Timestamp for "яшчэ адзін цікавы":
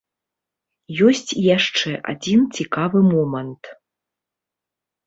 1.57-2.99